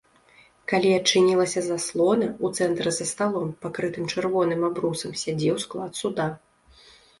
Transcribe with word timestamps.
Калі 0.71 0.93
адчынілася 0.99 1.61
заслона, 1.65 2.29
у 2.47 2.51
цэнтры 2.61 2.89
за 3.01 3.05
сталом, 3.11 3.53
пакрытым 3.67 4.09
чырвоным 4.15 4.61
абрусам, 4.71 5.11
сядзеў 5.27 5.63
склад 5.67 5.91
суда. 6.03 6.27